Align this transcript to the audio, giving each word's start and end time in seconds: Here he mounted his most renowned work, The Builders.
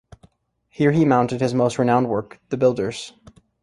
Here 0.69 0.93
he 0.93 1.05
mounted 1.05 1.41
his 1.41 1.53
most 1.53 1.77
renowned 1.77 2.09
work, 2.09 2.39
The 2.49 2.57
Builders. 2.57 3.13